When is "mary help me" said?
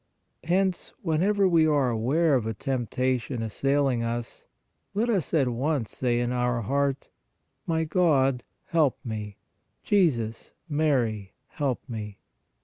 10.67-12.17